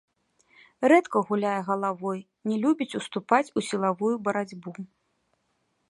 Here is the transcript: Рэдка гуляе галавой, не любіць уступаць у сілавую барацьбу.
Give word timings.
Рэдка 0.91 1.17
гуляе 1.27 1.59
галавой, 1.67 2.19
не 2.51 2.55
любіць 2.65 2.97
уступаць 3.01 3.47
у 3.57 3.65
сілавую 3.69 4.15
барацьбу. 4.31 4.71